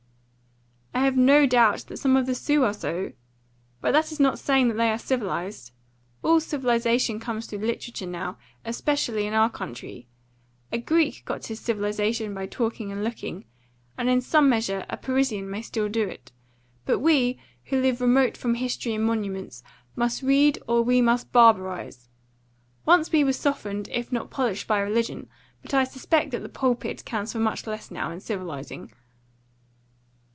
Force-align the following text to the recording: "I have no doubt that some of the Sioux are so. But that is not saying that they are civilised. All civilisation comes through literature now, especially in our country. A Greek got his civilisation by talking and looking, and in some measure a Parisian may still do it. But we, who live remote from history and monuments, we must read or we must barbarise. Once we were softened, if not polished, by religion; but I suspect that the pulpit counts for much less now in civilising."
"I 0.93 1.03
have 1.05 1.17
no 1.17 1.45
doubt 1.45 1.87
that 1.87 1.97
some 1.97 2.15
of 2.15 2.25
the 2.25 2.35
Sioux 2.35 2.63
are 2.63 2.73
so. 2.73 3.11
But 3.81 3.91
that 3.91 4.11
is 4.13 4.19
not 4.19 4.39
saying 4.39 4.67
that 4.69 4.75
they 4.75 4.89
are 4.91 4.97
civilised. 4.99 5.71
All 6.23 6.39
civilisation 6.39 7.19
comes 7.19 7.47
through 7.47 7.59
literature 7.65 8.05
now, 8.05 8.37
especially 8.63 9.25
in 9.25 9.33
our 9.33 9.49
country. 9.49 10.07
A 10.71 10.77
Greek 10.77 11.23
got 11.25 11.47
his 11.47 11.59
civilisation 11.59 12.33
by 12.33 12.45
talking 12.45 12.91
and 12.91 13.03
looking, 13.03 13.45
and 13.97 14.09
in 14.09 14.21
some 14.21 14.47
measure 14.47 14.85
a 14.89 14.95
Parisian 14.95 15.49
may 15.49 15.61
still 15.61 15.89
do 15.89 16.07
it. 16.07 16.31
But 16.85 16.99
we, 16.99 17.39
who 17.65 17.81
live 17.81 17.99
remote 17.99 18.37
from 18.37 18.55
history 18.55 18.93
and 18.93 19.03
monuments, 19.03 19.63
we 19.95 19.99
must 20.01 20.21
read 20.23 20.59
or 20.67 20.81
we 20.81 21.01
must 21.01 21.33
barbarise. 21.33 22.07
Once 22.85 23.11
we 23.11 23.23
were 23.25 23.33
softened, 23.33 23.89
if 23.91 24.11
not 24.13 24.29
polished, 24.29 24.67
by 24.67 24.79
religion; 24.79 25.27
but 25.61 25.73
I 25.73 25.83
suspect 25.83 26.31
that 26.31 26.41
the 26.43 26.49
pulpit 26.49 27.03
counts 27.05 27.33
for 27.33 27.39
much 27.39 27.65
less 27.67 27.89
now 27.91 28.11
in 28.11 28.19
civilising." 28.21 28.93